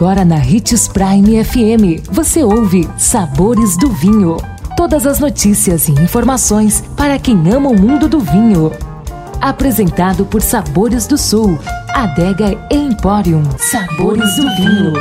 [0.00, 4.38] Agora na Ritz Prime FM, você ouve Sabores do Vinho.
[4.74, 8.72] Todas as notícias e informações para quem ama o mundo do vinho.
[9.42, 11.58] Apresentado por Sabores do Sul,
[11.90, 13.42] Adega Emporium.
[13.58, 14.94] Sabores do Vinho.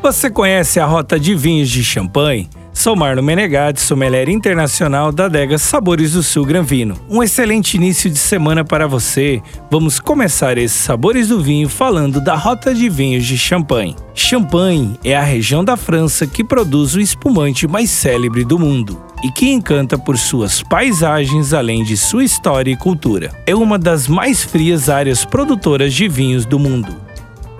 [0.00, 2.48] Você conhece a rota de vinhos de champanhe?
[2.74, 6.98] Sou Marlon Menegatti, sommelier internacional da adega Sabores do Sul Granvino.
[7.08, 9.40] Um excelente início de semana para você.
[9.70, 13.94] Vamos começar esses Sabores do Vinho falando da rota de vinhos de Champagne.
[14.12, 19.30] Champagne é a região da França que produz o espumante mais célebre do mundo e
[19.30, 23.30] que encanta por suas paisagens além de sua história e cultura.
[23.46, 26.94] É uma das mais frias áreas produtoras de vinhos do mundo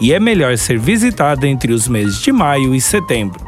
[0.00, 3.43] e é melhor ser visitada entre os meses de maio e setembro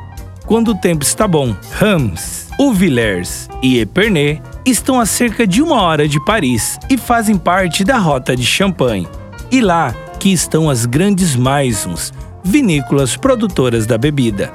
[0.47, 1.55] quando o tempo está bom.
[1.73, 7.85] Rams, Uvillers e Epernay estão a cerca de uma hora de Paris e fazem parte
[7.85, 9.09] da rota de Champagne.
[9.51, 14.53] E lá que estão as grandes maisons, vinícolas produtoras da bebida.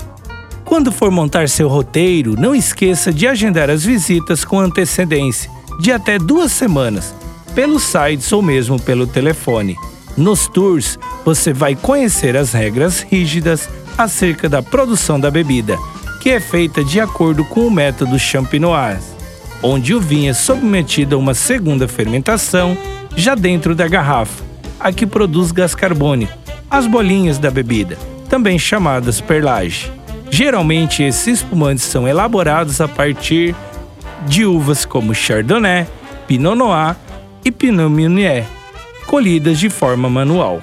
[0.66, 6.18] Quando for montar seu roteiro, não esqueça de agendar as visitas com antecedência, de até
[6.18, 7.14] duas semanas,
[7.54, 9.76] pelos sites ou mesmo pelo telefone.
[10.16, 15.78] Nos tours, você vai conhecer as regras rígidas acerca da produção da bebida,
[16.22, 19.08] que é feita de acordo com o método Champenoise,
[19.64, 22.78] onde o vinho é submetido a uma segunda fermentação
[23.16, 24.44] já dentro da garrafa,
[24.80, 26.38] a que produz gás carbônico,
[26.70, 27.98] as bolinhas da bebida,
[28.30, 29.92] também chamadas perlage.
[30.30, 33.54] Geralmente esses espumantes são elaborados a partir
[34.26, 35.86] de uvas como Chardonnay,
[36.28, 36.96] Pinot Noir
[37.44, 38.46] e Pinot Meunier,
[39.06, 40.62] colhidas de forma manual.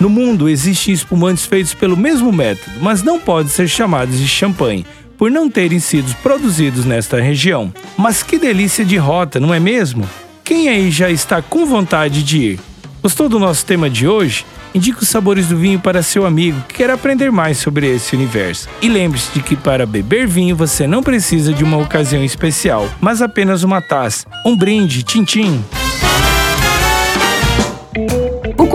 [0.00, 4.86] No mundo existem espumantes feitos pelo mesmo método, mas não podem ser chamados de champanhe,
[5.16, 7.72] por não terem sido produzidos nesta região.
[7.96, 10.08] Mas que delícia de rota, não é mesmo?
[10.44, 12.60] Quem aí já está com vontade de ir?
[13.02, 14.46] Gostou do nosso tema de hoje?
[14.74, 18.68] Indique os sabores do vinho para seu amigo que quer aprender mais sobre esse universo.
[18.80, 23.20] E lembre-se de que para beber vinho você não precisa de uma ocasião especial, mas
[23.20, 24.26] apenas uma taça.
[24.46, 25.77] Um brinde, tchim-tchim!